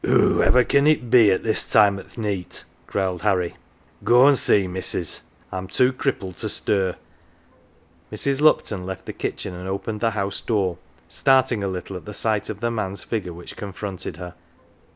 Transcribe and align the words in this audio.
"Whoever 0.03 0.63
can 0.63 0.87
it 0.87 1.11
be 1.11 1.29
at 1.29 1.43
this 1.43 1.63
time 1.63 1.99
o' 1.99 2.01
th' 2.01 2.17
neet?" 2.17 2.63
growled 2.87 3.21
Harry." 3.21 3.55
Go 4.03 4.25
an' 4.27 4.35
see, 4.35 4.67
missus; 4.67 5.21
I'm 5.51 5.67
too 5.67 5.93
crippled 5.93 6.37
to 6.37 6.49
stir." 6.49 6.95
Mrs. 8.11 8.41
Lupton 8.41 8.83
left 8.87 9.05
the 9.05 9.13
kitchen 9.13 9.53
and 9.53 9.69
opened 9.69 9.99
the 9.99 10.09
house 10.17 10.41
door, 10.41 10.79
starting 11.07 11.63
a 11.63 11.67
little 11.67 11.95
at 11.95 12.05
the 12.05 12.15
sight 12.15 12.49
of 12.49 12.61
the 12.61 12.71
man's 12.71 13.03
figure 13.03 13.31
which 13.31 13.55
confronted 13.55 14.17
her. 14.17 14.33